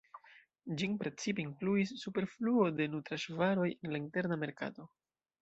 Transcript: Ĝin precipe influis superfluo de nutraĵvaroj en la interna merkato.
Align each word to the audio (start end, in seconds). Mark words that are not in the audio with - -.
Ĝin 0.81 0.95
precipe 1.03 1.43
influis 1.43 1.91
superfluo 2.05 2.65
de 2.81 2.89
nutraĵvaroj 2.95 3.69
en 3.77 3.95
la 3.95 4.01
interna 4.03 4.41
merkato. 4.47 4.91